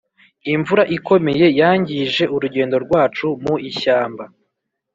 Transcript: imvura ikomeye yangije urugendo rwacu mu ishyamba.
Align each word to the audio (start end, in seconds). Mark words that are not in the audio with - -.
imvura 0.53 0.83
ikomeye 0.97 1.45
yangije 1.59 2.23
urugendo 2.35 2.75
rwacu 2.85 3.27
mu 3.43 3.55
ishyamba. 3.69 4.23